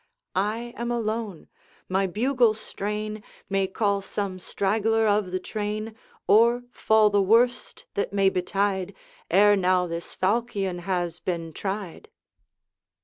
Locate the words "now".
9.55-9.85